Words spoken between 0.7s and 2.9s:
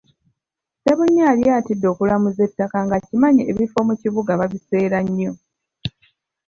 Ssebunya yali atidde okulamuza ettaka